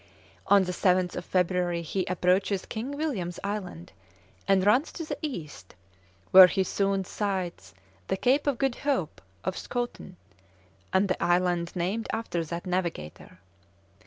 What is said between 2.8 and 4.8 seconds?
William's Island and